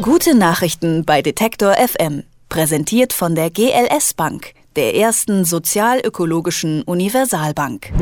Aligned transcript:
Gute 0.00 0.34
Nachrichten 0.34 1.04
bei 1.04 1.20
Detektor 1.20 1.74
FM. 1.74 2.22
Präsentiert 2.48 3.12
von 3.12 3.34
der 3.34 3.50
GLS 3.50 4.14
Bank, 4.14 4.54
der 4.74 4.96
ersten 4.96 5.44
sozialökologischen 5.44 6.82
Universalbank. 6.82 7.92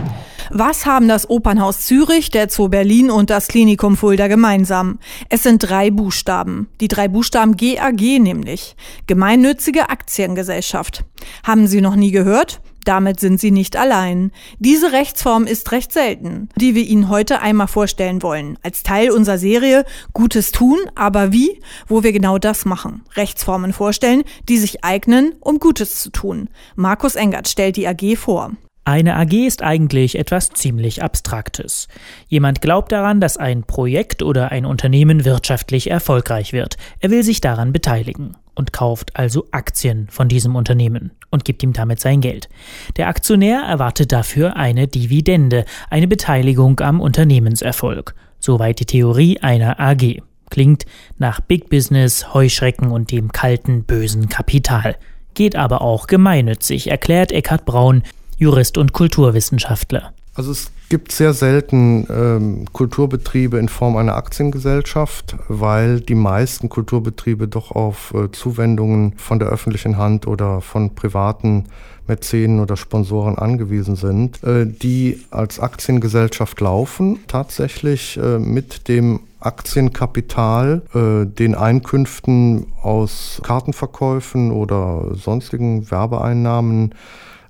Was 0.50 0.86
haben 0.86 1.08
das 1.08 1.28
Opernhaus 1.28 1.80
Zürich, 1.80 2.30
der 2.30 2.48
Zoo 2.48 2.68
Berlin 2.68 3.10
und 3.10 3.28
das 3.28 3.48
Klinikum 3.48 3.96
Fulda 3.96 4.28
gemeinsam? 4.28 5.00
Es 5.28 5.42
sind 5.42 5.58
drei 5.58 5.90
Buchstaben. 5.90 6.68
Die 6.80 6.88
drei 6.88 7.08
Buchstaben 7.08 7.56
GAG 7.56 8.00
nämlich. 8.20 8.76
Gemeinnützige 9.06 9.90
Aktiengesellschaft. 9.90 11.04
Haben 11.42 11.66
Sie 11.66 11.80
noch 11.80 11.96
nie 11.96 12.12
gehört? 12.12 12.60
Damit 12.84 13.20
sind 13.20 13.40
sie 13.40 13.50
nicht 13.50 13.76
allein. 13.76 14.32
Diese 14.58 14.92
Rechtsform 14.92 15.44
ist 15.44 15.72
recht 15.72 15.92
selten, 15.92 16.48
die 16.56 16.74
wir 16.74 16.82
Ihnen 16.82 17.08
heute 17.08 17.40
einmal 17.40 17.68
vorstellen 17.68 18.22
wollen, 18.22 18.58
als 18.62 18.82
Teil 18.82 19.10
unserer 19.10 19.38
Serie 19.38 19.84
Gutes 20.12 20.52
tun, 20.52 20.78
aber 20.94 21.32
wie, 21.32 21.60
wo 21.86 22.02
wir 22.02 22.12
genau 22.12 22.38
das 22.38 22.64
machen. 22.64 23.02
Rechtsformen 23.16 23.72
vorstellen, 23.72 24.24
die 24.48 24.58
sich 24.58 24.84
eignen, 24.84 25.34
um 25.40 25.58
Gutes 25.58 26.00
zu 26.02 26.10
tun. 26.10 26.48
Markus 26.74 27.16
Engert 27.16 27.48
stellt 27.48 27.76
die 27.76 27.86
AG 27.86 28.16
vor. 28.16 28.52
Eine 28.84 29.16
AG 29.16 29.46
ist 29.46 29.62
eigentlich 29.62 30.18
etwas 30.18 30.48
ziemlich 30.48 31.02
Abstraktes. 31.02 31.86
Jemand 32.28 32.62
glaubt 32.62 32.92
daran, 32.92 33.20
dass 33.20 33.36
ein 33.36 33.62
Projekt 33.62 34.22
oder 34.22 34.50
ein 34.50 34.64
Unternehmen 34.64 35.24
wirtschaftlich 35.24 35.90
erfolgreich 35.90 36.52
wird. 36.52 36.76
Er 36.98 37.10
will 37.10 37.22
sich 37.22 37.40
daran 37.40 37.72
beteiligen 37.72 38.36
und 38.54 38.72
kauft 38.72 39.16
also 39.16 39.46
Aktien 39.50 40.08
von 40.10 40.28
diesem 40.28 40.56
Unternehmen 40.56 41.12
und 41.30 41.44
gibt 41.44 41.62
ihm 41.62 41.72
damit 41.72 42.00
sein 42.00 42.20
Geld. 42.20 42.48
Der 42.96 43.08
Aktionär 43.08 43.62
erwartet 43.62 44.12
dafür 44.12 44.56
eine 44.56 44.88
Dividende, 44.88 45.64
eine 45.88 46.08
Beteiligung 46.08 46.80
am 46.80 47.00
Unternehmenserfolg. 47.00 48.14
Soweit 48.38 48.80
die 48.80 48.86
Theorie 48.86 49.38
einer 49.40 49.78
AG. 49.78 50.22
Klingt 50.50 50.86
nach 51.18 51.40
Big 51.40 51.68
Business, 51.70 52.34
Heuschrecken 52.34 52.90
und 52.90 53.12
dem 53.12 53.30
kalten, 53.30 53.84
bösen 53.84 54.28
Kapital. 54.28 54.96
Geht 55.34 55.54
aber 55.54 55.82
auch 55.82 56.06
gemeinnützig, 56.06 56.90
erklärt 56.90 57.30
Eckhard 57.30 57.64
Braun, 57.64 58.02
Jurist 58.36 58.78
und 58.78 58.92
Kulturwissenschaftler. 58.92 60.12
Also 60.34 60.50
es 60.50 60.72
gibt 60.90 61.12
sehr 61.12 61.32
selten 61.32 62.06
ähm, 62.10 62.64
Kulturbetriebe 62.72 63.58
in 63.58 63.68
Form 63.68 63.96
einer 63.96 64.16
Aktiengesellschaft, 64.16 65.36
weil 65.48 66.00
die 66.00 66.16
meisten 66.16 66.68
Kulturbetriebe 66.68 67.48
doch 67.48 67.70
auf 67.70 68.12
äh, 68.12 68.30
Zuwendungen 68.32 69.14
von 69.16 69.38
der 69.38 69.48
öffentlichen 69.48 69.96
Hand 69.96 70.26
oder 70.26 70.60
von 70.60 70.94
privaten 70.94 71.66
Mäzenen 72.08 72.58
oder 72.58 72.76
Sponsoren 72.76 73.38
angewiesen 73.38 73.94
sind, 73.94 74.42
äh, 74.42 74.66
die 74.66 75.24
als 75.30 75.60
Aktiengesellschaft 75.60 76.60
laufen, 76.60 77.20
tatsächlich 77.28 78.18
äh, 78.18 78.40
mit 78.40 78.88
dem 78.88 79.20
Aktienkapital, 79.38 80.82
äh, 80.92 81.24
den 81.24 81.54
Einkünften 81.54 82.66
aus 82.82 83.40
Kartenverkäufen 83.44 84.50
oder 84.50 85.14
sonstigen 85.14 85.88
Werbeeinnahmen 85.88 86.96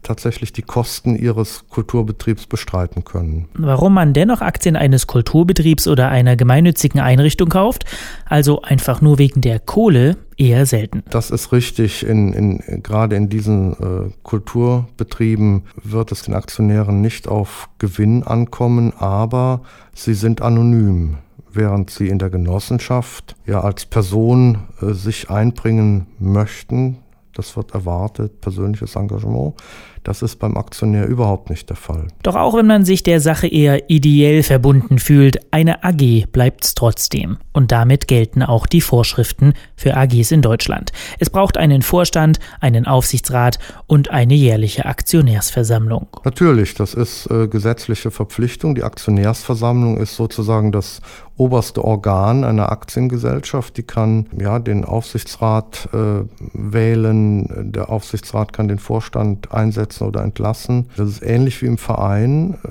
tatsächlich 0.02 0.52
die 0.52 0.62
Kosten 0.62 1.16
ihres 1.16 1.64
Kulturbetriebs 1.68 2.46
bestreiten 2.46 3.04
können. 3.04 3.48
Warum 3.54 3.94
man 3.94 4.12
dennoch 4.12 4.40
Aktien 4.40 4.76
eines 4.76 5.06
Kulturbetriebs 5.06 5.88
oder 5.88 6.08
einer 6.08 6.36
gemeinnützigen 6.36 7.00
Einrichtung 7.00 7.48
kauft, 7.48 7.84
also 8.26 8.62
einfach 8.62 9.00
nur 9.00 9.18
wegen 9.18 9.40
der 9.40 9.60
Kohle, 9.60 10.16
eher 10.36 10.64
selten. 10.64 11.02
Das 11.10 11.30
ist 11.30 11.52
richtig. 11.52 12.06
In, 12.06 12.32
in, 12.32 12.82
gerade 12.82 13.14
in 13.14 13.28
diesen 13.28 13.72
äh, 13.74 14.10
Kulturbetrieben 14.22 15.64
wird 15.82 16.12
es 16.12 16.22
den 16.22 16.34
Aktionären 16.34 17.02
nicht 17.02 17.28
auf 17.28 17.68
Gewinn 17.78 18.22
ankommen, 18.22 18.94
aber 18.98 19.60
sie 19.94 20.14
sind 20.14 20.40
anonym 20.40 21.18
während 21.52 21.90
sie 21.90 22.08
in 22.08 22.18
der 22.18 22.30
Genossenschaft 22.30 23.36
ja 23.46 23.60
als 23.60 23.86
Person 23.86 24.58
äh, 24.80 24.92
sich 24.92 25.30
einbringen 25.30 26.06
möchten, 26.18 26.98
das 27.40 27.56
wird 27.56 27.72
erwartet, 27.72 28.40
persönliches 28.40 28.96
Engagement. 28.96 29.54
Das 30.02 30.22
ist 30.22 30.36
beim 30.36 30.56
Aktionär 30.56 31.06
überhaupt 31.06 31.50
nicht 31.50 31.68
der 31.68 31.76
Fall. 31.76 32.08
Doch 32.22 32.36
auch 32.36 32.54
wenn 32.54 32.66
man 32.66 32.84
sich 32.84 33.02
der 33.02 33.20
Sache 33.20 33.46
eher 33.46 33.90
ideell 33.90 34.42
verbunden 34.42 34.98
fühlt, 34.98 35.52
eine 35.52 35.84
AG 35.84 36.26
bleibt's 36.32 36.74
trotzdem. 36.74 37.36
Und 37.52 37.72
damit 37.72 38.08
gelten 38.08 38.42
auch 38.42 38.66
die 38.66 38.80
Vorschriften 38.80 39.52
für 39.76 39.96
AGs 39.96 40.30
in 40.30 40.40
Deutschland. 40.40 40.92
Es 41.18 41.28
braucht 41.28 41.56
einen 41.56 41.82
Vorstand, 41.82 42.38
einen 42.60 42.86
Aufsichtsrat 42.86 43.58
und 43.86 44.10
eine 44.10 44.34
jährliche 44.34 44.86
Aktionärsversammlung. 44.86 46.06
Natürlich, 46.24 46.74
das 46.74 46.94
ist 46.94 47.30
äh, 47.30 47.48
gesetzliche 47.48 48.10
Verpflichtung. 48.10 48.74
Die 48.74 48.84
Aktionärsversammlung 48.84 49.98
ist 49.98 50.16
sozusagen 50.16 50.72
das 50.72 51.00
oberste 51.40 51.82
Organ 51.82 52.44
einer 52.44 52.70
Aktiengesellschaft. 52.70 53.76
Die 53.78 53.82
kann 53.82 54.26
ja 54.38 54.58
den 54.58 54.84
Aufsichtsrat 54.84 55.88
äh, 55.92 56.24
wählen, 56.52 57.72
der 57.72 57.88
Aufsichtsrat 57.88 58.52
kann 58.52 58.68
den 58.68 58.78
Vorstand 58.78 59.50
einsetzen 59.52 59.99
oder 60.06 60.22
entlassen. 60.22 60.86
Das 60.96 61.08
ist 61.08 61.22
ähnlich 61.22 61.60
wie 61.62 61.66
im 61.66 61.78
Verein, 61.78 62.58
äh, 62.64 62.70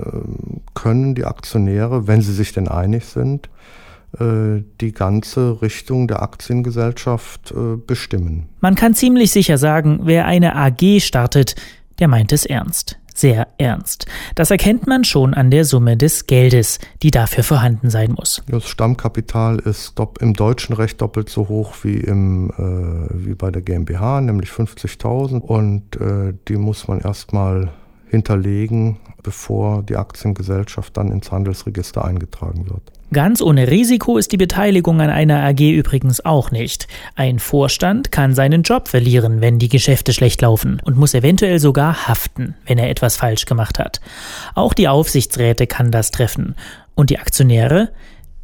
können 0.74 1.14
die 1.14 1.24
Aktionäre, 1.24 2.06
wenn 2.06 2.20
sie 2.20 2.32
sich 2.32 2.52
denn 2.52 2.68
einig 2.68 3.04
sind, 3.06 3.48
äh, 4.18 4.62
die 4.80 4.92
ganze 4.92 5.62
Richtung 5.62 6.08
der 6.08 6.22
Aktiengesellschaft 6.22 7.52
äh, 7.52 7.76
bestimmen. 7.76 8.48
Man 8.60 8.74
kann 8.74 8.94
ziemlich 8.94 9.32
sicher 9.32 9.58
sagen, 9.58 10.00
wer 10.04 10.26
eine 10.26 10.56
AG 10.56 11.00
startet, 11.00 11.56
der 11.98 12.08
meint 12.08 12.32
es 12.32 12.46
ernst 12.46 12.99
sehr 13.14 13.48
ernst. 13.58 14.06
Das 14.34 14.50
erkennt 14.50 14.86
man 14.86 15.04
schon 15.04 15.34
an 15.34 15.50
der 15.50 15.64
Summe 15.64 15.96
des 15.96 16.26
Geldes, 16.26 16.78
die 17.02 17.10
dafür 17.10 17.44
vorhanden 17.44 17.90
sein 17.90 18.12
muss. 18.12 18.42
Das 18.48 18.68
Stammkapital 18.68 19.58
ist 19.58 19.94
im 20.20 20.34
deutschen 20.34 20.74
Recht 20.74 21.00
doppelt 21.00 21.28
so 21.28 21.48
hoch 21.48 21.74
wie, 21.82 21.96
im, 21.96 22.50
äh, 22.50 23.26
wie 23.26 23.34
bei 23.34 23.50
der 23.50 23.62
GmbH, 23.62 24.20
nämlich 24.20 24.50
50.000. 24.50 25.40
Und 25.40 25.96
äh, 25.96 26.34
die 26.48 26.56
muss 26.56 26.88
man 26.88 27.00
erstmal 27.00 27.70
hinterlegen, 28.10 28.96
bevor 29.22 29.82
die 29.82 29.96
Aktiengesellschaft 29.96 30.96
dann 30.96 31.12
ins 31.12 31.30
Handelsregister 31.30 32.04
eingetragen 32.04 32.68
wird. 32.68 32.82
Ganz 33.12 33.42
ohne 33.42 33.68
Risiko 33.68 34.18
ist 34.18 34.30
die 34.30 34.36
Beteiligung 34.36 35.00
an 35.00 35.10
einer 35.10 35.42
AG 35.44 35.60
übrigens 35.60 36.24
auch 36.24 36.52
nicht. 36.52 36.86
Ein 37.16 37.40
Vorstand 37.40 38.12
kann 38.12 38.34
seinen 38.34 38.62
Job 38.62 38.86
verlieren, 38.86 39.40
wenn 39.40 39.58
die 39.58 39.68
Geschäfte 39.68 40.12
schlecht 40.12 40.42
laufen 40.42 40.80
und 40.84 40.96
muss 40.96 41.14
eventuell 41.14 41.58
sogar 41.58 42.06
haften, 42.06 42.54
wenn 42.66 42.78
er 42.78 42.88
etwas 42.88 43.16
falsch 43.16 43.46
gemacht 43.46 43.80
hat. 43.80 44.00
Auch 44.54 44.74
die 44.74 44.86
Aufsichtsräte 44.86 45.66
kann 45.66 45.90
das 45.90 46.12
treffen. 46.12 46.54
Und 46.94 47.10
die 47.10 47.18
Aktionäre? 47.18 47.90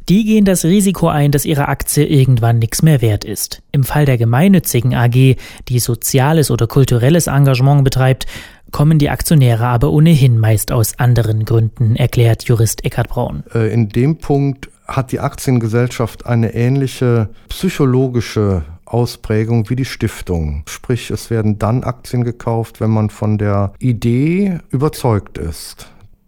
Die 0.09 0.23
gehen 0.23 0.45
das 0.45 0.63
Risiko 0.63 1.09
ein, 1.09 1.31
dass 1.31 1.43
ihre 1.43 1.67
Aktie 1.67 2.05
irgendwann 2.05 2.59
nichts 2.59 2.81
mehr 2.81 3.01
wert 3.01 3.25
ist. 3.25 3.61
Im 3.73 3.83
Fall 3.83 4.05
der 4.05 4.17
gemeinnützigen 4.17 4.93
AG, 4.93 5.35
die 5.67 5.79
soziales 5.79 6.49
oder 6.49 6.65
kulturelles 6.67 7.27
Engagement 7.27 7.83
betreibt, 7.83 8.25
kommen 8.71 8.99
die 8.99 9.09
Aktionäre 9.09 9.65
aber 9.67 9.91
ohnehin 9.91 10.39
meist 10.39 10.71
aus 10.71 10.99
anderen 10.99 11.45
Gründen, 11.45 11.95
erklärt 11.95 12.43
Jurist 12.43 12.85
Eckhard 12.85 13.09
Braun. 13.09 13.43
Äh, 13.53 13.73
in 13.73 13.89
dem 13.89 14.17
Punkt 14.17 14.69
hat 14.87 15.11
die 15.11 15.19
Aktiengesellschaft 15.19 16.25
eine 16.25 16.53
ähnliche 16.53 17.29
psychologische 17.49 18.63
Ausprägung 18.85 19.69
wie 19.69 19.75
die 19.75 19.85
Stiftung. 19.85 20.63
Sprich, 20.67 21.11
es 21.11 21.29
werden 21.29 21.59
dann 21.59 21.83
Aktien 21.83 22.23
gekauft, 22.23 22.79
wenn 22.79 22.91
man 22.91 23.09
von 23.09 23.37
der 23.37 23.73
Idee 23.79 24.59
überzeugt 24.69 25.37
ist. 25.37 25.87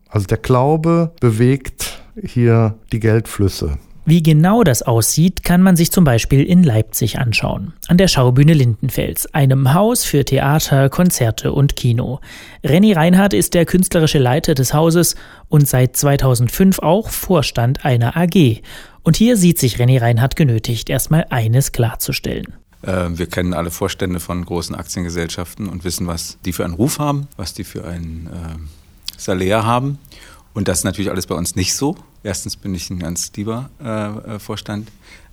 Also 0.09 0.28
der 0.28 0.38
Glaube 0.38 1.13
bewegt 1.22 2.01
hier 2.22 2.75
die 2.91 2.99
Geldflüsse. 2.99 3.78
Wie 4.09 4.24
genau 4.24 4.64
das 4.64 4.81
aussieht, 4.81 5.44
kann 5.44 5.62
man 5.62 5.75
sich 5.75 5.92
zum 5.92 6.03
Beispiel 6.03 6.44
in 6.44 6.64
Leipzig 6.64 7.20
anschauen. 7.20 7.74
An 7.90 8.00
der 8.00 8.08
Schaubühne 8.08 8.53
Lindenfels, 8.53 9.31
einem 9.36 9.75
Haus 9.75 10.03
für 10.03 10.25
Theater, 10.25 10.90
Konzerte 10.90 11.52
und 11.52 11.75
Kino. 11.75 12.20
Renny 12.64 12.92
Reinhardt 12.92 13.36
ist 13.36 13.53
der 13.53 13.68
künstlerische 13.68 14.18
Leiter 14.18 14.56
des 14.56 14.74
Hauses 14.74 15.16
und 15.47 15.68
seit 15.68 15.96
2005 15.96 16.80
auch 16.80 17.09
Vorstand 17.09 17.86
einer 17.86 18.18
AG. 18.18 18.64
Und 19.03 19.16
hier 19.16 19.38
sieht 19.38 19.59
sich 19.59 19.78
Renny 19.78 20.00
Reinhardt 20.00 20.36
genötigt, 20.36 20.90
erstmal 20.90 21.28
eines 21.30 21.72
klarzustellen. 21.72 22.55
Ähm, 22.82 23.20
wir 23.20 23.28
kennen 23.28 23.53
alle 23.53 23.70
Vorstände 23.70 24.20
von 24.20 24.44
großen 24.44 24.73
Aktiengesellschaften 24.73 25.70
und 25.70 25.84
wissen, 25.84 26.08
was 26.08 26.40
die 26.46 26.53
für 26.53 26.66
einen 26.66 26.73
Ruf 26.73 26.97
haben, 26.97 27.28
was 27.38 27.53
die 27.53 27.64
für 27.64 27.85
ein 27.85 28.28
äh, 28.34 29.20
Salär 29.20 29.67
haben. 29.67 30.00
Und 30.55 30.67
das 30.67 30.79
ist 30.79 30.84
natürlich 30.84 31.12
alles 31.12 31.28
bei 31.28 31.35
uns 31.35 31.55
nicht 31.55 31.76
so. 31.76 31.96
Erstens 32.23 32.55
bin 32.55 32.75
ich 32.75 32.89
ein 32.89 32.99
ganz 32.99 33.31
lieber 33.35 33.69
äh, 33.81 34.35
äh 34.35 34.39
Vorstand 34.39 34.89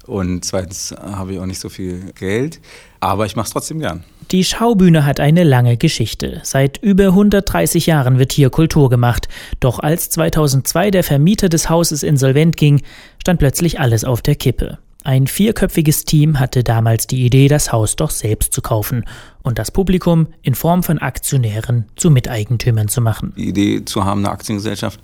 und 0.07 0.45
zweitens 0.45 0.95
habe 1.01 1.33
ich 1.33 1.39
auch 1.41 1.47
nicht 1.47 1.61
so 1.61 1.69
viel 1.69 2.13
Geld, 2.19 2.61
aber 3.01 3.27
ich 3.27 3.37
mache 3.37 3.47
es 3.47 3.53
trotzdem 3.53 3.81
gern. 3.81 4.05
Die 4.31 4.45
Schaubühne 4.45 5.05
hat 5.05 5.21
eine 5.21 5.45
lange 5.45 5.77
Geschichte. 5.77 6.41
Seit 6.43 6.79
über 6.83 7.07
130 7.07 7.87
Jahren 7.87 8.19
wird 8.19 8.33
hier 8.33 8.51
Kultur 8.51 8.91
gemacht. 8.91 9.29
Doch 9.61 9.79
als 9.79 10.11
2002 10.11 10.91
der 10.91 11.05
Vermieter 11.05 11.49
des 11.49 11.71
Hauses 11.71 12.03
insolvent 12.03 12.57
ging, 12.57 12.83
stand 13.21 13.39
plötzlich 13.39 13.79
alles 13.79 14.05
auf 14.05 14.23
der 14.23 14.35
Kippe. 14.35 14.79
Ein 15.05 15.29
vierköpfiges 15.29 16.05
Team 16.05 16.41
hatte 16.41 16.65
damals 16.65 17.07
die 17.07 17.25
Idee, 17.25 17.47
das 17.47 17.71
Haus 17.71 17.95
doch 17.95 18.11
selbst 18.11 18.53
zu 18.53 18.61
kaufen 18.61 19.05
und 19.45 19.61
das 19.61 19.71
Publikum 19.71 20.27
in 20.43 20.57
Form 20.57 20.83
von 20.83 20.99
Aktionären 20.99 21.85
zu 21.95 22.11
Miteigentümern 22.11 22.89
zu 22.89 23.01
machen. 23.01 23.33
Die 23.37 23.51
Idee 23.51 23.85
zu 23.85 24.05
haben, 24.05 24.25
eine 24.25 24.31
Aktiengesellschaft 24.31 24.99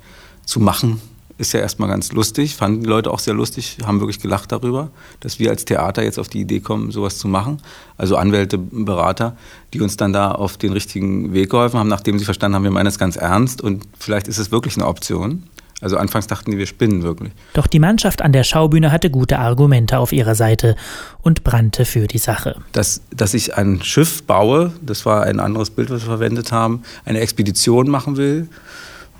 zu 0.44 0.58
machen, 0.58 1.00
ist 1.38 1.52
ja 1.52 1.60
erstmal 1.60 1.88
ganz 1.88 2.12
lustig, 2.12 2.56
fanden 2.56 2.82
die 2.82 2.88
Leute 2.88 3.10
auch 3.10 3.18
sehr 3.18 3.34
lustig, 3.34 3.78
haben 3.84 4.00
wirklich 4.00 4.20
gelacht 4.20 4.52
darüber, 4.52 4.90
dass 5.20 5.38
wir 5.38 5.50
als 5.50 5.64
Theater 5.64 6.02
jetzt 6.02 6.18
auf 6.18 6.28
die 6.28 6.40
Idee 6.40 6.60
kommen, 6.60 6.90
sowas 6.90 7.18
zu 7.18 7.28
machen. 7.28 7.60
Also 7.96 8.16
Anwälte, 8.16 8.58
Berater, 8.58 9.36
die 9.72 9.80
uns 9.80 9.96
dann 9.96 10.12
da 10.12 10.32
auf 10.32 10.56
den 10.56 10.72
richtigen 10.72 11.32
Weg 11.32 11.50
geholfen 11.50 11.78
haben, 11.78 11.88
nachdem 11.88 12.18
sie 12.18 12.24
verstanden 12.24 12.56
haben, 12.56 12.64
wir 12.64 12.70
meinen 12.70 12.86
es 12.86 12.98
ganz 12.98 13.16
ernst 13.16 13.60
und 13.60 13.84
vielleicht 13.98 14.28
ist 14.28 14.38
es 14.38 14.50
wirklich 14.50 14.76
eine 14.76 14.86
Option. 14.86 15.44
Also 15.82 15.96
anfangs 15.96 16.28
dachten 16.28 16.52
die, 16.52 16.58
wir 16.58 16.66
spinnen 16.66 17.02
wirklich. 17.02 17.32
Doch 17.54 17.66
die 17.66 17.80
Mannschaft 17.80 18.22
an 18.22 18.32
der 18.32 18.44
Schaubühne 18.44 18.92
hatte 18.92 19.10
gute 19.10 19.40
Argumente 19.40 19.98
auf 19.98 20.12
ihrer 20.12 20.36
Seite 20.36 20.76
und 21.22 21.42
brannte 21.42 21.84
für 21.84 22.06
die 22.06 22.18
Sache. 22.18 22.56
Dass, 22.70 23.02
dass 23.10 23.34
ich 23.34 23.56
ein 23.56 23.82
Schiff 23.82 24.22
baue, 24.22 24.72
das 24.80 25.04
war 25.04 25.24
ein 25.24 25.40
anderes 25.40 25.70
Bild, 25.70 25.90
was 25.90 26.02
wir 26.02 26.06
verwendet 26.06 26.52
haben, 26.52 26.82
eine 27.04 27.18
Expedition 27.18 27.90
machen 27.90 28.16
will. 28.16 28.48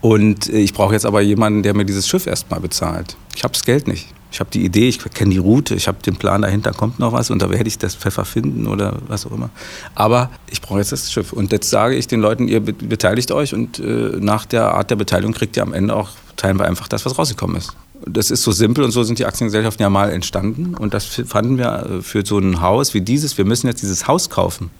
Und 0.02 0.48
ich 0.48 0.74
brauche 0.74 0.92
jetzt 0.92 1.06
aber 1.06 1.22
jemanden, 1.22 1.62
der 1.62 1.74
mir 1.74 1.84
dieses 1.84 2.08
Schiff 2.08 2.26
erstmal 2.26 2.60
bezahlt. 2.60 3.16
Ich 3.36 3.44
habe 3.44 3.52
das 3.52 3.64
Geld 3.64 3.86
nicht. 3.86 4.08
Ich 4.32 4.40
habe 4.40 4.50
die 4.50 4.64
Idee, 4.64 4.88
ich 4.88 4.98
kenne 4.98 5.30
die 5.30 5.38
Route, 5.38 5.74
ich 5.74 5.86
habe 5.86 5.98
den 6.02 6.16
Plan 6.16 6.42
dahinter, 6.42 6.72
kommt 6.72 6.98
noch 6.98 7.12
was 7.12 7.30
und 7.30 7.40
da 7.40 7.50
werde 7.50 7.68
ich 7.68 7.78
das 7.78 7.94
Pfeffer 7.94 8.24
finden 8.24 8.66
oder 8.66 8.96
was 9.06 9.26
auch 9.26 9.30
immer. 9.30 9.50
Aber 9.94 10.30
ich 10.50 10.60
brauche 10.60 10.78
jetzt 10.78 10.90
das 10.90 11.12
Schiff. 11.12 11.32
Und 11.32 11.52
jetzt 11.52 11.70
sage 11.70 11.94
ich 11.94 12.08
den 12.08 12.20
Leuten, 12.20 12.48
ihr 12.48 12.60
beteiligt 12.60 13.30
euch 13.30 13.54
und 13.54 13.78
äh, 13.78 14.16
nach 14.18 14.46
der 14.46 14.74
Art 14.74 14.90
der 14.90 14.96
Beteiligung 14.96 15.34
kriegt 15.34 15.56
ihr 15.56 15.62
am 15.62 15.72
Ende 15.72 15.94
auch, 15.94 16.08
teilen 16.36 16.58
wir 16.58 16.64
einfach 16.64 16.88
das, 16.88 17.04
was 17.04 17.16
rausgekommen 17.16 17.56
ist. 17.56 17.76
Das 18.06 18.32
ist 18.32 18.42
so 18.42 18.50
simpel 18.50 18.82
und 18.82 18.90
so 18.90 19.04
sind 19.04 19.20
die 19.20 19.26
Aktiengesellschaften 19.26 19.82
ja 19.82 19.90
mal 19.90 20.10
entstanden. 20.10 20.74
Und 20.74 20.94
das 20.94 21.04
fanden 21.04 21.58
wir 21.58 21.98
äh, 21.98 22.02
für 22.02 22.26
so 22.26 22.38
ein 22.38 22.60
Haus 22.60 22.94
wie 22.94 23.02
dieses, 23.02 23.38
wir 23.38 23.44
müssen 23.44 23.66
jetzt 23.68 23.82
dieses 23.82 24.08
Haus 24.08 24.30
kaufen. 24.30 24.70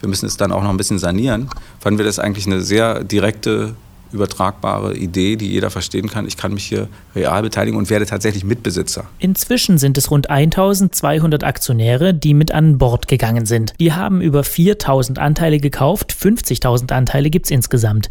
Wir 0.00 0.08
müssen 0.08 0.26
es 0.26 0.36
dann 0.36 0.50
auch 0.50 0.62
noch 0.62 0.70
ein 0.70 0.76
bisschen 0.78 0.98
sanieren. 0.98 1.48
Fanden 1.78 1.98
wir 1.98 2.06
das 2.06 2.18
eigentlich 2.18 2.46
eine 2.46 2.62
sehr 2.62 3.04
direkte 3.04 3.74
übertragbare 4.12 4.96
Idee, 4.96 5.36
die 5.36 5.48
jeder 5.48 5.70
verstehen 5.70 6.08
kann. 6.08 6.26
Ich 6.26 6.36
kann 6.36 6.54
mich 6.54 6.64
hier 6.64 6.88
real 7.14 7.42
beteiligen 7.42 7.78
und 7.78 7.90
werde 7.90 8.06
tatsächlich 8.06 8.44
Mitbesitzer. 8.44 9.04
Inzwischen 9.18 9.78
sind 9.78 9.98
es 9.98 10.10
rund 10.10 10.30
1200 10.30 11.44
Aktionäre, 11.44 12.14
die 12.14 12.34
mit 12.34 12.52
an 12.52 12.78
Bord 12.78 13.08
gegangen 13.08 13.46
sind. 13.46 13.74
Die 13.80 13.92
haben 13.92 14.20
über 14.20 14.44
4000 14.44 15.18
Anteile 15.18 15.58
gekauft, 15.58 16.14
50.000 16.18 16.92
Anteile 16.92 17.30
gibt 17.30 17.46
es 17.46 17.50
insgesamt. 17.50 18.08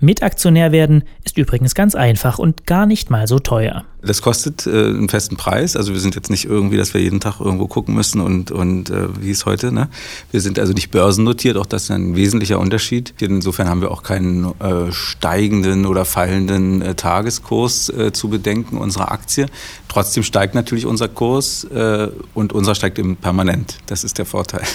Mitaktionär 0.00 0.72
werden 0.72 1.04
ist 1.24 1.36
übrigens 1.36 1.74
ganz 1.74 1.94
einfach 1.94 2.38
und 2.38 2.66
gar 2.66 2.86
nicht 2.86 3.10
mal 3.10 3.26
so 3.26 3.38
teuer. 3.38 3.84
Das 4.02 4.22
kostet 4.22 4.66
äh, 4.66 4.70
einen 4.70 5.08
festen 5.08 5.36
Preis. 5.36 5.76
Also 5.76 5.92
wir 5.92 6.00
sind 6.00 6.14
jetzt 6.14 6.30
nicht 6.30 6.46
irgendwie, 6.46 6.76
dass 6.76 6.94
wir 6.94 7.02
jeden 7.02 7.20
Tag 7.20 7.40
irgendwo 7.40 7.66
gucken 7.66 7.94
müssen 7.94 8.20
und, 8.20 8.50
und 8.50 8.88
äh, 8.88 9.08
wie 9.20 9.30
es 9.30 9.44
heute. 9.44 9.72
Ne? 9.72 9.88
Wir 10.30 10.40
sind 10.40 10.58
also 10.58 10.72
nicht 10.72 10.90
börsennotiert, 10.90 11.56
auch 11.56 11.66
das 11.66 11.84
ist 11.84 11.90
ein 11.90 12.16
wesentlicher 12.16 12.58
Unterschied. 12.58 13.12
Insofern 13.20 13.68
haben 13.68 13.82
wir 13.82 13.90
auch 13.90 14.02
keinen 14.02 14.46
äh, 14.60 14.90
steigenden 14.90 15.84
oder 15.84 16.04
fallenden 16.04 16.80
äh, 16.80 16.94
Tageskurs 16.94 17.90
äh, 17.90 18.12
zu 18.12 18.30
bedenken 18.30 18.78
unserer 18.78 19.12
Aktie. 19.12 19.46
Trotzdem 19.88 20.22
steigt 20.22 20.54
natürlich 20.54 20.86
unser 20.86 21.08
Kurs 21.08 21.64
äh, 21.64 22.08
und 22.32 22.52
unser 22.52 22.74
steigt 22.74 22.98
eben 22.98 23.16
permanent. 23.16 23.76
Das 23.86 24.04
ist 24.04 24.18
der 24.18 24.26
Vorteil. 24.26 24.62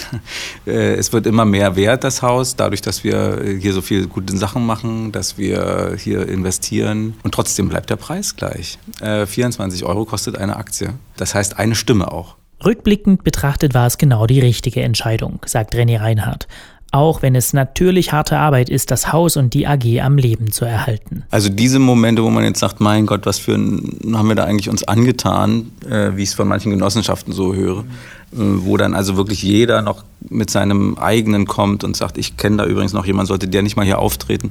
Äh, 0.66 0.94
es 0.94 1.12
wird 1.12 1.26
immer 1.26 1.44
mehr 1.44 1.76
wert, 1.76 2.02
das 2.02 2.22
Haus, 2.22 2.56
dadurch, 2.56 2.80
dass 2.80 3.04
wir 3.04 3.40
hier 3.60 3.72
so 3.72 3.82
viele 3.82 4.08
gute 4.08 4.36
Sachen 4.36 4.66
machen, 4.66 5.12
dass 5.16 5.38
wir 5.38 5.96
hier 5.98 6.28
investieren 6.28 7.14
und 7.22 7.32
trotzdem 7.32 7.68
bleibt 7.68 7.90
der 7.90 7.96
Preis 7.96 8.36
gleich. 8.36 8.78
Äh, 9.00 9.26
24 9.26 9.84
Euro 9.84 10.04
kostet 10.04 10.36
eine 10.36 10.56
Aktie. 10.56 10.90
Das 11.16 11.34
heißt 11.34 11.58
eine 11.58 11.74
Stimme 11.74 12.12
auch. 12.12 12.36
Rückblickend 12.64 13.24
betrachtet 13.24 13.74
war 13.74 13.86
es 13.86 13.98
genau 13.98 14.26
die 14.26 14.40
richtige 14.40 14.82
Entscheidung, 14.82 15.40
sagt 15.46 15.74
René 15.74 16.00
Reinhardt 16.00 16.46
auch 16.92 17.20
wenn 17.20 17.34
es 17.34 17.52
natürlich 17.52 18.12
harte 18.12 18.38
Arbeit 18.38 18.70
ist, 18.70 18.90
das 18.90 19.12
Haus 19.12 19.36
und 19.36 19.54
die 19.54 19.66
AG 19.66 20.00
am 20.00 20.16
Leben 20.16 20.50
zu 20.50 20.64
erhalten. 20.64 21.24
Also 21.30 21.48
diese 21.48 21.78
Momente, 21.78 22.22
wo 22.22 22.30
man 22.30 22.44
jetzt 22.44 22.60
sagt, 22.60 22.80
mein 22.80 23.06
Gott, 23.06 23.26
was 23.26 23.38
für 23.38 23.54
ein, 23.54 24.14
haben 24.14 24.28
wir 24.28 24.34
da 24.34 24.44
eigentlich 24.44 24.70
uns 24.70 24.84
angetan, 24.84 25.72
äh, 25.88 26.16
wie 26.16 26.22
ich 26.22 26.30
es 26.30 26.34
von 26.34 26.48
manchen 26.48 26.70
Genossenschaften 26.70 27.32
so 27.32 27.54
höre, 27.54 27.84
wo 28.32 28.76
dann 28.76 28.94
also 28.94 29.16
wirklich 29.16 29.42
jeder 29.42 29.82
noch 29.82 30.04
mit 30.28 30.50
seinem 30.50 30.98
eigenen 30.98 31.46
kommt 31.46 31.84
und 31.84 31.96
sagt, 31.96 32.18
ich 32.18 32.36
kenne 32.36 32.58
da 32.58 32.66
übrigens 32.66 32.92
noch 32.92 33.06
jemanden, 33.06 33.28
sollte 33.28 33.48
der 33.48 33.62
nicht 33.62 33.76
mal 33.76 33.86
hier 33.86 33.98
auftreten. 33.98 34.50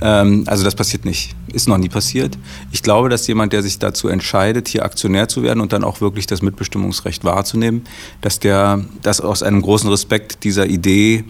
Ähm, 0.00 0.44
also 0.46 0.64
das 0.64 0.74
passiert 0.74 1.04
nicht, 1.04 1.34
ist 1.52 1.68
noch 1.68 1.78
nie 1.78 1.88
passiert. 1.88 2.38
Ich 2.72 2.82
glaube, 2.82 3.08
dass 3.08 3.26
jemand, 3.26 3.52
der 3.52 3.62
sich 3.62 3.78
dazu 3.78 4.08
entscheidet, 4.08 4.68
hier 4.68 4.84
Aktionär 4.84 5.28
zu 5.28 5.42
werden 5.42 5.60
und 5.60 5.72
dann 5.72 5.84
auch 5.84 6.00
wirklich 6.00 6.26
das 6.26 6.42
Mitbestimmungsrecht 6.42 7.24
wahrzunehmen, 7.24 7.84
dass 8.20 8.38
der 8.38 8.84
das 9.02 9.20
aus 9.20 9.42
einem 9.42 9.62
großen 9.62 9.88
Respekt 9.88 10.44
dieser 10.44 10.66
Idee 10.66 11.24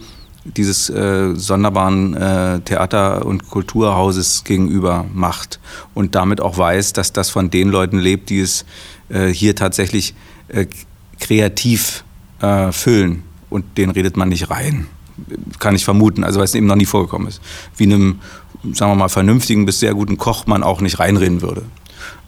dieses 0.55 0.89
äh, 0.89 1.35
sonderbaren 1.35 2.13
äh, 2.15 2.59
Theater- 2.61 3.25
und 3.25 3.49
Kulturhauses 3.49 4.45
gegenüber 4.45 5.05
macht 5.13 5.59
und 5.93 6.15
damit 6.15 6.39
auch 6.39 6.57
weiß, 6.57 6.93
dass 6.93 7.11
das 7.11 7.29
von 7.29 7.49
den 7.49 7.69
Leuten 7.69 7.99
lebt, 7.99 8.29
die 8.29 8.39
es 8.39 8.65
äh, 9.09 9.27
hier 9.27 9.55
tatsächlich 9.55 10.13
äh, 10.47 10.65
kreativ 11.19 12.03
äh, 12.41 12.71
füllen 12.71 13.23
und 13.49 13.77
denen 13.77 13.91
redet 13.91 14.17
man 14.17 14.29
nicht 14.29 14.49
rein. 14.49 14.87
Kann 15.59 15.75
ich 15.75 15.83
vermuten, 15.83 16.23
also 16.23 16.39
weil 16.39 16.45
es 16.45 16.55
eben 16.55 16.67
noch 16.67 16.75
nie 16.75 16.85
vorgekommen 16.85 17.27
ist. 17.27 17.41
Wie 17.75 17.85
einem, 17.85 18.19
sagen 18.73 18.91
wir 18.91 18.95
mal, 18.95 19.09
vernünftigen 19.09 19.65
bis 19.65 19.79
sehr 19.79 19.93
guten 19.93 20.17
Koch 20.17 20.45
man 20.45 20.63
auch 20.63 20.81
nicht 20.81 20.99
reinreden 20.99 21.41
würde. 21.41 21.63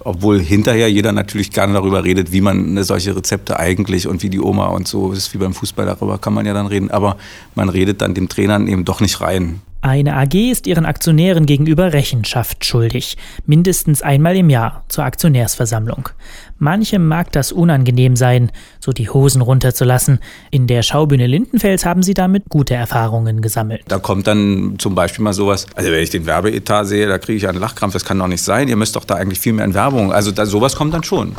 Obwohl 0.01 0.39
hinterher 0.39 0.89
jeder 0.89 1.11
natürlich 1.11 1.51
gerne 1.51 1.73
darüber 1.73 2.03
redet, 2.03 2.31
wie 2.31 2.41
man 2.41 2.81
solche 2.83 3.15
Rezepte 3.15 3.59
eigentlich 3.59 4.07
und 4.07 4.23
wie 4.23 4.29
die 4.29 4.39
Oma 4.39 4.67
und 4.67 4.87
so 4.87 5.11
ist, 5.11 5.33
wie 5.33 5.37
beim 5.37 5.53
Fußball, 5.53 5.85
darüber 5.85 6.17
kann 6.17 6.33
man 6.33 6.45
ja 6.45 6.53
dann 6.53 6.67
reden. 6.67 6.89
Aber 6.91 7.17
man 7.55 7.69
redet 7.69 8.01
dann 8.01 8.13
dem 8.13 8.29
Trainern 8.29 8.67
eben 8.67 8.85
doch 8.85 9.01
nicht 9.01 9.21
rein. 9.21 9.61
Eine 9.81 10.17
AG 10.17 10.33
ist 10.33 10.67
ihren 10.67 10.85
Aktionären 10.85 11.45
gegenüber 11.45 11.93
Rechenschaft 11.93 12.65
schuldig, 12.65 13.15
mindestens 13.45 14.01
einmal 14.01 14.35
im 14.35 14.49
Jahr 14.49 14.83
zur 14.89 15.05
Aktionärsversammlung. 15.05 16.09
Manchem 16.57 17.07
mag 17.07 17.31
das 17.31 17.53
unangenehm 17.53 18.17
sein, 18.17 18.51
so 18.81 18.91
die 18.91 19.09
Hosen 19.09 19.41
runterzulassen. 19.41 20.19
In 20.51 20.67
der 20.67 20.81
Schaubühne 20.81 21.27
Lindenfels 21.27 21.85
haben 21.85 22.03
sie 22.03 22.13
damit 22.13 22.49
gute 22.49 22.73
Erfahrungen 22.73 23.41
gesammelt. 23.41 23.83
Da 23.87 23.99
kommt 23.99 24.27
dann 24.27 24.75
zum 24.79 24.95
Beispiel 24.95 25.23
mal 25.23 25.31
sowas, 25.31 25.65
also 25.75 25.89
wenn 25.89 26.03
ich 26.03 26.09
den 26.09 26.25
Werbeetat 26.25 26.85
sehe, 26.85 27.07
da 27.07 27.17
kriege 27.17 27.37
ich 27.37 27.47
einen 27.47 27.59
Lachkrampf, 27.59 27.93
das 27.93 28.03
kann 28.03 28.19
doch 28.19 28.27
nicht 28.27 28.43
sein, 28.43 28.67
ihr 28.67 28.75
müsst 28.75 28.97
doch 28.97 29.05
da 29.05 29.15
eigentlich 29.15 29.39
viel 29.39 29.53
mehr 29.53 29.63
in 29.63 29.73
Werbung. 29.73 29.88
Also 30.11 30.31
da, 30.31 30.45
sowas 30.45 30.75
kommt 30.75 30.93
dann 30.93 31.03
schon. 31.03 31.35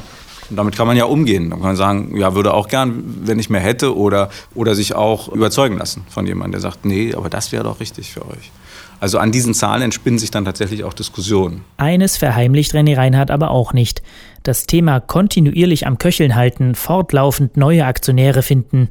Und 0.50 0.56
damit 0.56 0.76
kann 0.76 0.86
man 0.86 0.96
ja 0.96 1.04
umgehen. 1.04 1.50
Dann 1.50 1.60
kann 1.60 1.68
man 1.68 1.76
sagen, 1.76 2.16
ja, 2.16 2.34
würde 2.34 2.52
auch 2.54 2.68
gern, 2.68 3.02
wenn 3.22 3.38
ich 3.38 3.50
mehr 3.50 3.60
hätte 3.60 3.96
oder, 3.96 4.30
oder 4.54 4.74
sich 4.74 4.94
auch 4.94 5.28
überzeugen 5.28 5.78
lassen 5.78 6.04
von 6.08 6.26
jemandem, 6.26 6.52
der 6.52 6.60
sagt, 6.60 6.84
nee, 6.84 7.14
aber 7.14 7.30
das 7.30 7.52
wäre 7.52 7.64
doch 7.64 7.80
richtig 7.80 8.12
für 8.12 8.22
euch. 8.22 8.50
Also 8.98 9.18
an 9.18 9.32
diesen 9.32 9.54
Zahlen 9.54 9.82
entspinnen 9.82 10.18
sich 10.18 10.30
dann 10.30 10.44
tatsächlich 10.44 10.84
auch 10.84 10.92
Diskussionen. 10.92 11.64
Eines 11.78 12.18
verheimlicht 12.18 12.74
René 12.74 12.96
Reinhardt 12.96 13.30
aber 13.30 13.50
auch 13.50 13.72
nicht. 13.72 14.02
Das 14.42 14.66
Thema 14.66 15.00
kontinuierlich 15.00 15.86
am 15.86 15.96
Köcheln 15.96 16.34
halten, 16.34 16.74
fortlaufend 16.74 17.56
neue 17.56 17.86
Aktionäre 17.86 18.42
finden, 18.42 18.88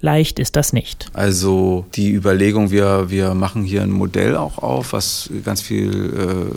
Leicht 0.00 0.38
ist 0.38 0.56
das 0.56 0.72
nicht. 0.72 1.06
Also 1.12 1.84
die 1.94 2.12
Überlegung, 2.12 2.70
wir, 2.70 3.10
wir 3.10 3.34
machen 3.34 3.64
hier 3.64 3.82
ein 3.82 3.90
Modell 3.90 4.36
auch 4.36 4.58
auf, 4.58 4.92
was 4.92 5.30
ganz 5.44 5.60
viel 5.60 6.14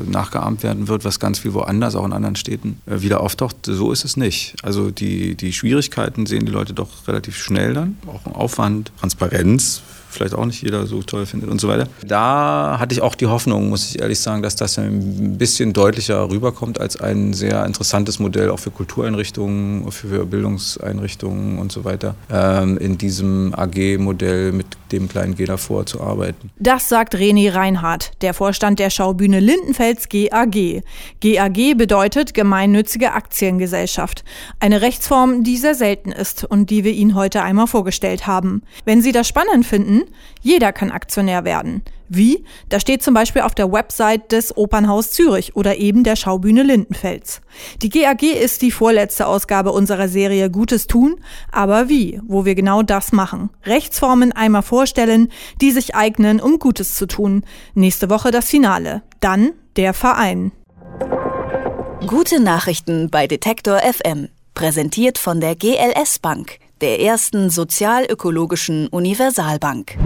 äh, 0.07 0.09
nachgeahmt 0.09 0.63
werden 0.63 0.87
wird, 0.87 1.03
was 1.03 1.19
ganz 1.19 1.39
viel 1.39 1.53
woanders, 1.53 1.95
auch 1.95 2.05
in 2.05 2.13
anderen 2.13 2.35
Städten, 2.35 2.81
äh, 2.85 3.01
wieder 3.01 3.19
auftaucht, 3.21 3.57
so 3.63 3.91
ist 3.91 4.05
es 4.05 4.17
nicht. 4.17 4.55
Also 4.63 4.91
die, 4.91 5.35
die 5.35 5.51
Schwierigkeiten 5.51 6.25
sehen 6.25 6.45
die 6.45 6.51
Leute 6.51 6.73
doch 6.73 7.07
relativ 7.07 7.37
schnell 7.37 7.73
dann, 7.73 7.97
auch 8.07 8.33
Aufwand, 8.33 8.91
Transparenz 8.99 9.81
vielleicht 10.13 10.33
auch 10.33 10.45
nicht 10.45 10.61
jeder 10.61 10.85
so 10.87 11.01
toll 11.03 11.25
findet 11.25 11.49
und 11.49 11.59
so 11.59 11.67
weiter. 11.67 11.87
Da 12.05 12.77
hatte 12.79 12.93
ich 12.93 13.01
auch 13.01 13.15
die 13.15 13.27
Hoffnung, 13.27 13.69
muss 13.69 13.89
ich 13.89 14.01
ehrlich 14.01 14.19
sagen, 14.19 14.41
dass 14.41 14.55
das 14.55 14.77
ein 14.77 15.37
bisschen 15.37 15.73
deutlicher 15.73 16.29
rüberkommt 16.29 16.79
als 16.79 16.99
ein 16.99 17.33
sehr 17.33 17.65
interessantes 17.65 18.19
Modell 18.19 18.49
auch 18.49 18.59
für 18.59 18.71
Kultureinrichtungen, 18.71 19.91
für 19.91 20.25
Bildungseinrichtungen 20.25 21.59
und 21.59 21.71
so 21.71 21.83
weiter, 21.83 22.15
ähm, 22.29 22.77
in 22.77 22.97
diesem 22.97 23.53
AG-Modell 23.55 24.51
mit 24.51 24.67
dem 24.93 25.09
kleinen 25.09 25.35
G 25.35 25.45
davor 25.45 25.85
zu 25.85 26.01
arbeiten. 26.01 26.51
Das 26.57 26.89
sagt 26.89 27.15
René 27.15 27.53
Reinhardt, 27.53 28.11
der 28.21 28.33
Vorstand 28.33 28.79
der 28.79 28.89
Schaubühne 28.89 29.39
Lindenfels 29.39 30.07
GAG. 30.09 30.83
GAG 31.19 31.77
bedeutet 31.77 32.33
gemeinnützige 32.33 33.13
Aktiengesellschaft. 33.13 34.23
Eine 34.59 34.81
Rechtsform, 34.81 35.43
die 35.43 35.57
sehr 35.57 35.75
selten 35.75 36.11
ist 36.11 36.43
und 36.45 36.69
die 36.69 36.83
wir 36.83 36.91
Ihnen 36.93 37.15
heute 37.15 37.41
einmal 37.41 37.67
vorgestellt 37.67 38.27
haben. 38.27 38.61
Wenn 38.85 39.01
Sie 39.01 39.11
das 39.11 39.27
spannend 39.27 39.65
finden, 39.65 40.03
jeder 40.41 40.71
kann 40.71 40.91
Aktionär 40.91 41.43
werden. 41.43 41.83
Wie? 42.09 42.43
Das 42.69 42.81
steht 42.81 43.01
zum 43.03 43.13
Beispiel 43.13 43.41
auf 43.41 43.55
der 43.55 43.71
Website 43.71 44.31
des 44.31 44.55
Opernhaus 44.55 45.11
Zürich 45.11 45.55
oder 45.55 45.77
eben 45.77 46.03
der 46.03 46.15
Schaubühne 46.15 46.63
Lindenfels. 46.63 47.41
Die 47.81 47.89
GAG 47.89 48.23
ist 48.23 48.61
die 48.61 48.71
vorletzte 48.71 49.27
Ausgabe 49.27 49.71
unserer 49.71 50.07
Serie 50.07 50.49
Gutes 50.49 50.87
tun, 50.87 51.15
aber 51.51 51.89
wie? 51.89 52.21
Wo 52.27 52.45
wir 52.45 52.55
genau 52.55 52.83
das 52.83 53.11
machen. 53.11 53.49
Rechtsformen 53.65 54.31
einmal 54.31 54.63
vorstellen, 54.63 55.29
die 55.61 55.71
sich 55.71 55.95
eignen, 55.95 56.39
um 56.39 56.59
Gutes 56.59 56.95
zu 56.95 57.05
tun. 57.05 57.43
Nächste 57.73 58.09
Woche 58.09 58.31
das 58.31 58.49
Finale. 58.49 59.01
Dann 59.19 59.51
der 59.75 59.93
Verein. 59.93 60.51
Gute 62.07 62.41
Nachrichten 62.41 63.09
bei 63.09 63.27
Detektor 63.27 63.79
FM. 63.79 64.29
Präsentiert 64.53 65.17
von 65.17 65.39
der 65.39 65.55
GLS 65.55 66.19
Bank 66.19 66.59
der 66.83 66.99
ersten 66.99 67.49
sozialökologischen 67.49 68.89
Universalbank. 68.89 69.97